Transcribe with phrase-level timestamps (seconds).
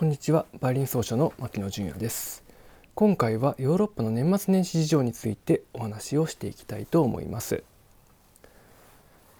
[0.00, 0.46] こんにちは。
[0.60, 2.42] バイリン奏者の牧野純也です。
[2.94, 7.62] 今回はヨーロッパの年末年始事情についてお話をしていきたいと思います、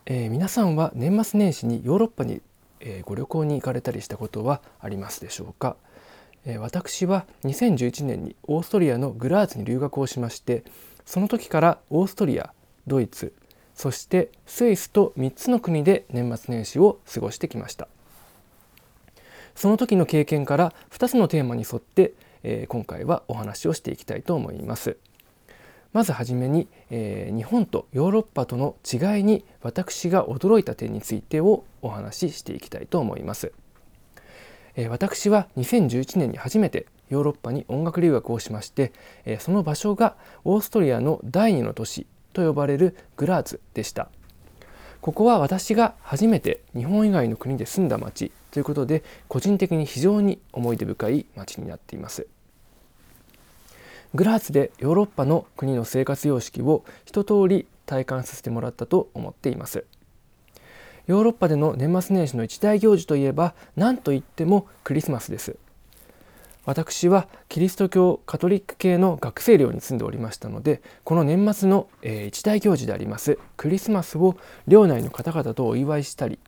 [0.04, 2.42] えー、皆さんは年末年始にヨーロッパに、
[2.80, 5.76] えー、ご旅行に行かれたりしたことはありますでしょうか、
[6.44, 10.64] えー、私は2011年にオーストリアのグラーツに留学をしまして
[11.06, 12.52] その時からオーストリア
[12.86, 13.32] ドイツ
[13.74, 17.88] そしてスイスと3つの国で年末年始を過ごしてきました。
[19.54, 24.96] その時の経験から2つのテーマに沿って、えー、今回はお話をしていきたいと思います。
[25.92, 33.52] まずはじめに、えー、日本とヨーロッパとの違いに私が驚いた点についてをお話ししていきたいと思います。
[34.76, 38.92] えー、私は2011年に初めてヨーロッパに音楽留学をしまして、
[39.24, 44.10] えー、その場所がオーストリアの第二の都市と呼ばれるグラーツでした。
[45.00, 52.26] ここは私が初めて日本以外の国で住んだ町ということで個人的に非常に思い出深い町になっています。
[54.12, 59.84] グラーツでヨーロッパの国の生活様式を一通り体感させてもらったと思っています。
[61.06, 65.56] ヨーロッパでの年末年始の一大行事といえば何といってもクリスマスです。
[66.66, 74.36] 私はキリスト教カトリック系の学生寮に住んでおりましたのでこの年末の、えー、一大行事でありますクリスマスを
[74.68, 76.38] 寮内の方々とお祝いしたり、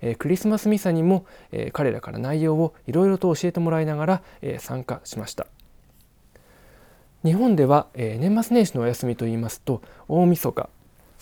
[0.00, 5.46] えー、クリスマスミサにも、えー、彼らから内容をいろいろと教えてもらいながら、え参加しました。
[7.24, 10.68] 日本では、え年末年始のお休みといいますと大晦日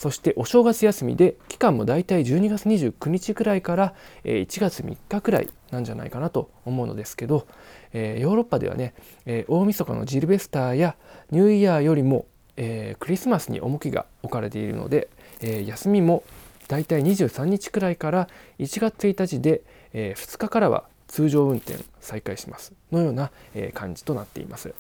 [0.01, 7.47] そしてお正月休みで期間もだいたい12月29日くらいから1月3日くらいなんじゃないかなと思うのですけど、
[7.93, 8.95] えヨーロッパではね、
[9.27, 10.97] え大晦日のジルベスターや
[11.31, 15.09] ニューイヤーよりも、えクリスマスに重きが置かれているので、
[15.43, 16.25] え休みも
[16.69, 19.63] だいたい23日くらいから1月1日で、
[19.93, 24.75] え2日からは通常運転再開しますのような、え感じとなっています。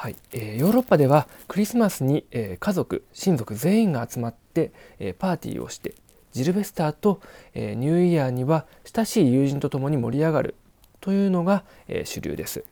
[0.00, 5.94] はいえー、ヨーロッパではクリスマスに、えー、家族親族全員が集まって、えー、パーティーをして
[6.32, 7.20] ジルベスターと、
[7.54, 10.54] え、ニューイヤーには親しい友人と共に盛り上がる
[11.00, 12.64] というのが、え、主流です。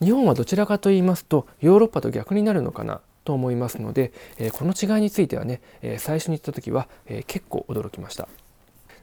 [0.00, 8.28] 日本はどちらかと言いますとヨーロッパと逆になるのかなと思いますので、え、この違いについてはね、え、最初に言った時は、え、結構驚きました。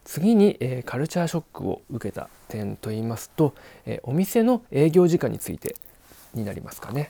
[0.03, 3.53] 次に、え、カルチャーショックを受けた点といいますと、
[3.85, 5.75] え、お店の営業時間について
[6.33, 7.09] になりますかね。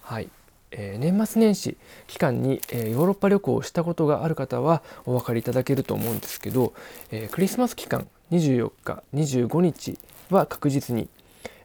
[0.00, 0.28] はい、
[0.72, 6.72] えー、年末年始期間に、えー、ヨーロッパ旅行をしたことがある方はお分かりいただけると思うんですけど、
[7.10, 9.98] えー、クリスマス期間24日25日
[10.30, 11.08] は確実に、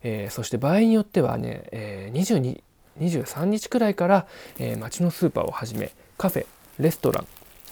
[0.04, 2.62] えそして場合によってはね、え22
[3.00, 4.28] 23日くらいから、
[4.60, 6.46] え街のスーパーをはじめカフェ
[6.78, 7.28] レストラン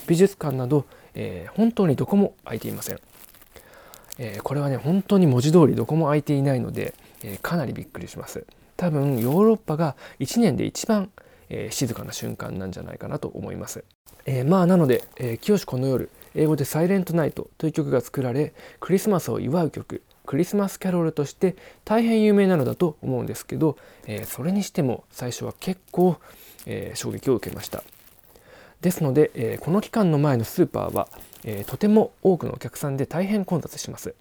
[0.07, 3.00] 美術館など、え本当にどこも空いていません、
[4.17, 8.46] えこれはね本当に文字通りどこも空いていないので、えかなりびっくりします。
[8.78, 11.09] 多分ヨーロッパが1年で一番、
[11.50, 13.83] えー、静かな瞬間なんじゃないかなと思います。
[14.25, 21.55] えー、まあなので「えー、清この夜」英語で「サイレントナイト」という曲が作られクリスマスを祝う曲クリスマスキャロルとして
[21.85, 26.17] 大変有名なのだと思うんですけど、えー、それにしても最初は結構、
[26.66, 27.84] え、衝撃を受けました
[28.81, 31.07] ですので、えー、この期間の前のスーパーは、
[31.44, 34.13] えとても多くのお客さんで大変混雑します、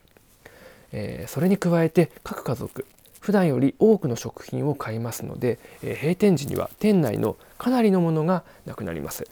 [0.93, 2.87] えそれに加えて各家族
[3.25, 9.27] 普段より多くの食品を買いますので、え閉店時には店内のかなりのものがなくなります。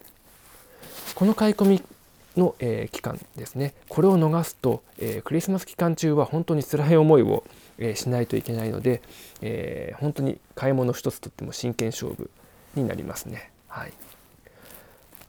[1.15, 1.83] この買い込み
[2.35, 7.45] の、え期間ですねこれを逃すと、えクリスマス期間中は本当に辛い思いを、
[7.77, 9.03] えしないといけないので、
[9.43, 12.31] え本当に買い物一つとっても真剣勝負
[12.75, 13.51] になりますね。
[13.69, 13.93] はい、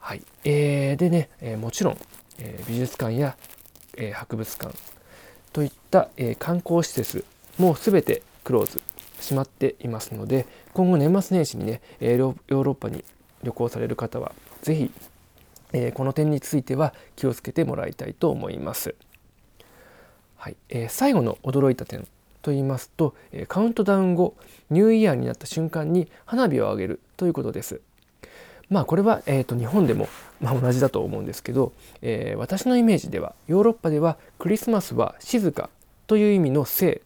[0.00, 0.22] はい。
[0.44, 1.98] えー、でね、えもちろん、
[2.38, 3.36] え美術館や、
[3.98, 4.74] え博物館
[5.52, 7.26] といった、え観光施設
[7.58, 8.80] も全てクローズ
[9.20, 13.04] しまっていますので今後年末年始にねヨーロッパに
[13.42, 14.32] 旅行される方は
[14.62, 14.90] 是非
[15.72, 18.94] えこの点については気をつけてもらいたいと思います。
[20.36, 22.06] はいえー、最後の驚いた点
[22.42, 23.14] と言いますと
[23.48, 24.34] カウントダウン後
[24.70, 27.80] ニューイヤーになった瞬間に花火を上げるということです。
[28.70, 30.08] まあこれは、えーと、日本でも、
[30.40, 35.70] まあ、同じだと思うんですけど、えー、私のイメージではヨーロッパではクリスマスは静か
[36.06, 37.02] という意味の聖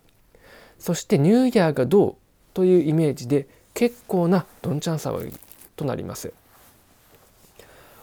[0.78, 2.14] そしてニューイヤーがどう
[2.54, 5.36] というイメージで結構などんちゃん騒ぎ
[5.76, 6.32] となります。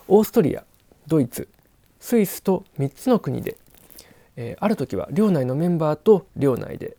[0.07, 0.63] オーストリア
[1.07, 1.48] ドイツ
[2.00, 3.57] スイスと3つの国で、
[4.36, 6.95] えー、ある時は寮内のメンバーと寮内で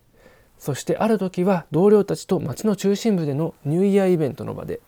[0.59, 4.81] そしてある時は同僚たちと街の中心部でのニューイヤーイベントの場で、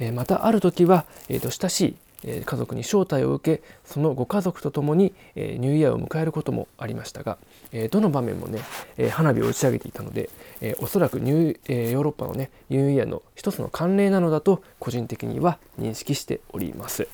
[0.00, 7.38] えー、またある時は、えーと、親しい家族に招待を受けそのご家族と共に、えニューイヤーを迎えることもありましたが、
[7.72, 8.60] えどの場面もね、
[8.96, 10.28] え花火を打ち上げていたので、
[10.60, 17.06] えおそらくニュー、えヨーロッパのねニューイヤーの一つの慣例なのだと個人的には認識しております。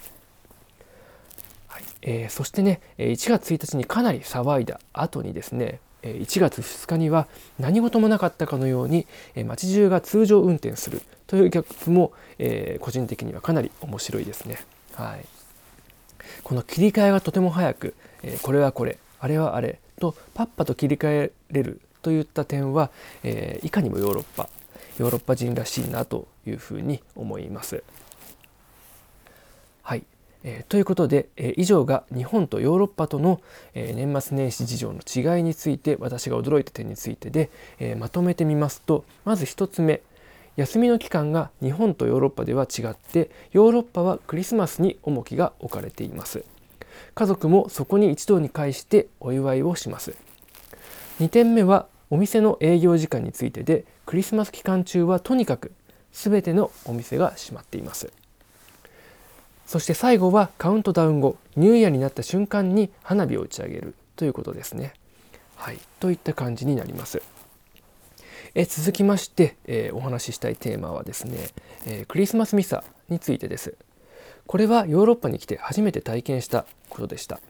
[1.69, 7.27] はいえー、そしてね1月1日にかなり騒いだ後にですね1月2日には
[7.59, 9.07] 何事もなかったかのように
[9.45, 14.59] 街中が通常運転するという逆も、えー、個人的にはかなり面白いですね。
[14.97, 15.27] はい、
[16.43, 22.91] この切り替えがとても早く、えー、これはこれあれはあれとパッパと切り替えれるといった点は、
[23.23, 24.49] えー、いかにもヨーロッパ
[24.99, 27.83] ヨーロッパ人らしいなというふうに思います。
[29.83, 30.05] はい、
[30.45, 33.41] えー、ということで、えー、以上が日本とヨーロッパとの、
[33.75, 37.51] えー、年末年始事情の違いについて私が驚いた点についてで、
[37.81, 40.03] えまとめてみますとまず1つ目
[40.57, 46.45] 休みの期間が日本とヨーロッパでは違ってヨーロッパはクリスマスに重きが置かれています。
[47.15, 50.15] 家族もそこに一堂に会してお祝いをします。
[51.21, 55.73] 2点目はお店の営業時間についてでクリスマス期間中はとにかく
[56.13, 58.13] 全てのお店が閉まっています。
[59.67, 64.95] そして最後はカウントダウン後ニューイヤーになった瞬間に花火を打ち上げるということですね。
[65.57, 65.79] はい。
[66.01, 67.23] といった感じになります。
[68.55, 71.49] え続きまして、え、お話ししたいテーマはですね、
[71.87, 73.75] え、クリスマスミサについてです。
[74.47, 77.41] これはヨーロッパに来て初めて体験したことでした。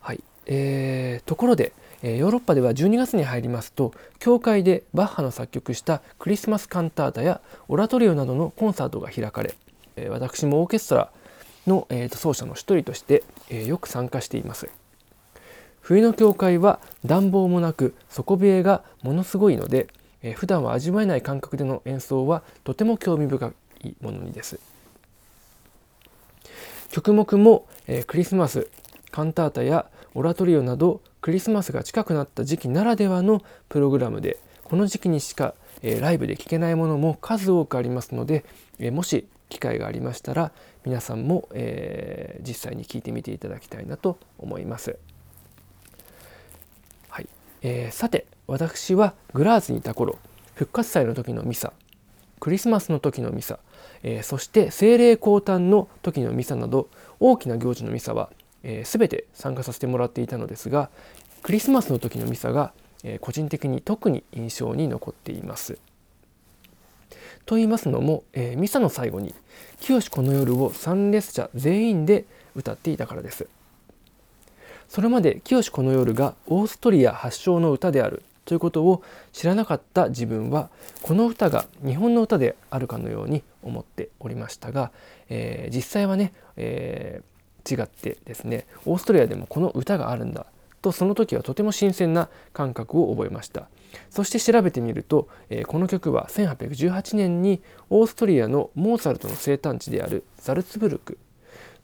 [0.00, 1.72] はい、えー、ところで
[2.02, 9.54] ヨーロッパでは12月に入りますと教会でバッハの作曲したクリスマスカンタータやオラトリオなどのコンサートが開かれ
[10.10, 11.10] 私もオーケストラ
[11.66, 14.68] の奏者の一人としてよく参加しています。
[15.86, 19.86] 冬の教会は暖房もなく底冷えがものすごいので、
[20.20, 23.52] えー、普段は味わえない感覚での演奏はとても興味深
[23.84, 24.58] いものにです。
[26.90, 28.68] 曲目も、えー、クリスマス
[29.12, 29.86] カンタータや
[30.16, 38.44] オラトリオなどクリスマスが近くなった時期ならではのプログラムでこの時期にしか、えー、ライブで聴けないものも数多くありますので、
[38.80, 40.50] えー、もし機会がありましたら
[40.84, 44.98] 皆さんも、えー、実際に聴いてみていただきたいなと思います。
[47.62, 50.18] えー、さて私はグラーズにいた頃
[50.54, 51.72] 復活祭の時のミサ
[52.40, 53.58] クリスマスの時のミサ、
[54.02, 56.88] えー、そして精霊降誕の時のミサなど
[57.18, 58.30] 大きな行事のミサは、
[58.62, 60.90] えー、全て参加させてもらっていたのですが
[61.42, 62.72] クリスマスの時のミサが、
[63.04, 65.78] えー、個人的に特に印象に残っています。
[67.44, 69.32] と言いますのも、えー、ミサの最後に
[69.78, 72.24] 「清この夜」を参列者全員で
[72.56, 73.46] 歌っていたからです。
[74.88, 78.22] それまで清この夜がオーストリア発祥の歌である。
[78.46, 79.02] ということを
[79.32, 80.70] 知らなかった自分は
[81.02, 84.92] この歌が日本の歌であるかのように思っておりましたが、
[85.28, 90.46] えー、実際はね、えー、違ってですねオーストリアでもこの歌があるんだ。
[90.80, 93.68] とその時はとても新鮮な感覚を覚えました。
[94.10, 97.60] そして調べてみると、えー、この曲は1818年に
[97.90, 101.18] オーストリアのモーツァルトの生誕地であるザルツブルク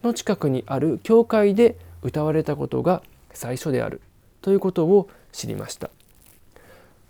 [0.04, 3.02] の近くにある教会で歌われたことが
[3.32, 4.00] 最初である
[4.40, 5.90] ということを知りました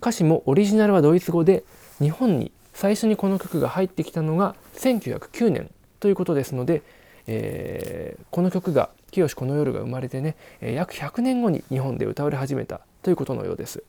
[0.01, 1.65] 歌詞もオリジナルはドイツ語で
[2.01, 6.83] 日本に最初にこの曲が入ってきたのが1909年ということですので、
[7.27, 13.85] えー、この曲が「清この夜」が生まれてね約100年後に日本で歌われ始めたということのようです。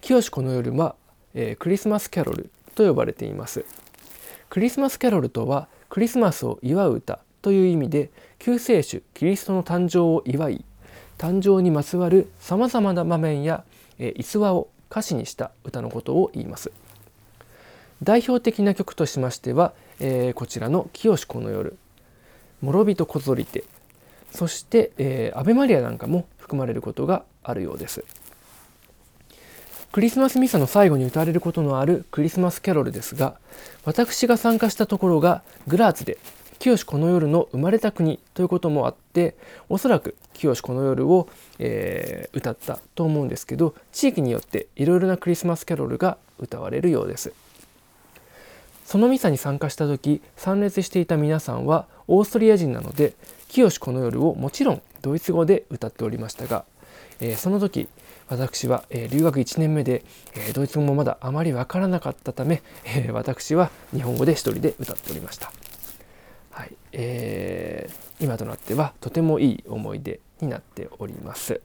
[0.00, 0.96] 清この夜は、
[1.34, 3.64] えー、クリスマスキャロルと呼ばれています。
[4.48, 10.64] クリスマスキャロルとはクリスマスを祝う歌という意味で救世主キリストの誕生を祝い
[11.20, 13.62] 誕生にまつわるさまざまな場面や、
[13.98, 16.72] え逸話を歌詞にした歌のことを言います。
[18.02, 21.76] 代表的な曲としましては、えー、こちらの「清この夜」
[22.62, 23.64] 「諸人こぞりて」
[24.32, 28.02] そして「えー、アベマリア」なんかも含まれることがあるようです。
[29.92, 33.34] クリスマスミサの最後に歌われることのあるクリスマスキャロルですが
[33.84, 36.16] 私が参加したところがグラーツで
[36.60, 39.34] 清この夜の生まれた国ということもあって
[39.70, 41.26] おそらく清この夜を、
[41.58, 47.32] えー、歌ったと思うんですけど地域によっていろいろなクリスマスキャロルが歌われるようです
[48.84, 53.14] そのミサに参加した時参列していた皆さんはオーストリア人なので
[53.48, 56.66] 清この夜をもちろんドイツ語で歌っておりましたが、
[57.20, 57.88] えー、その時
[58.28, 65.52] 私は、えー、留学1年目で、えー、ドイツ語もまだあまりわからなかったため、え、私は日本語で一人で歌っておりました。
[66.60, 71.62] はいえー、今となってはとてもいい思い出になっております。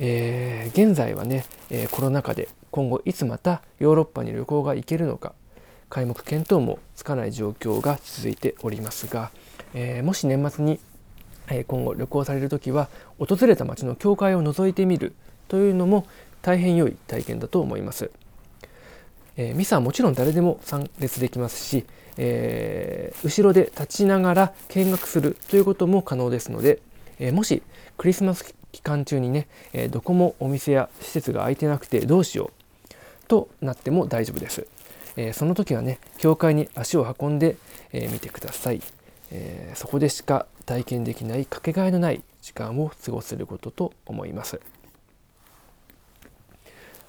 [0.00, 5.32] えー、現在はね、えー、コロナ禍で今後いつまたヨーロッパに旅行が行けるのか
[5.88, 9.30] 開目見当もつかない状況が続いておりますが、
[9.74, 10.80] えー、もし年末に
[11.48, 12.88] え今後旅行される時は
[13.20, 15.14] 訪れた町の教会を覗いてみる
[15.46, 16.08] というのも
[16.42, 18.10] 大変良い体験だと思います。
[19.36, 26.80] えー、ミサはもちろん誰でも参列できますし、えー、後ろで立ちながら見学するということも可能ですので、
[27.18, 27.62] えー、もし
[27.96, 32.94] クリスマス期間中にね、えどこもお店や施設が開いてなくてどうしよう
[33.28, 34.66] となっても大丈夫です。
[35.16, 37.56] えその時はね教会に足を運んで
[37.92, 38.82] み、えてください、
[39.30, 44.60] えそこでしか体験できないかけがえのない時間を過ごせることと思います。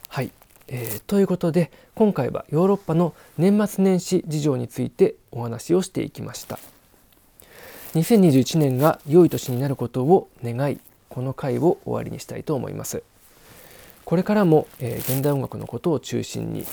[0.08, 0.32] はい、
[0.68, 6.60] えー、ということで今回はヨーロッパの年末年始事情についてお話をしていきました。
[7.94, 13.04] 2021年が良い年になることを願いこの回を終わりにしたいと思います。
[14.04, 16.66] これからも、えー、現代音楽のことを中心に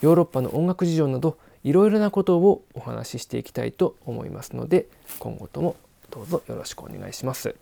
[0.00, 4.86] ヨーロッパの音楽事情などいろいろなことをお話ししていきたいと思いますので
[5.18, 5.76] 今後とも
[6.10, 7.54] どうぞよろしくお願いします。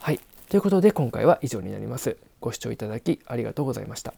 [0.00, 0.20] はい。
[0.48, 2.16] ということで今回は以上になります。
[2.40, 4.14] ご視聴いただきありがとうございました。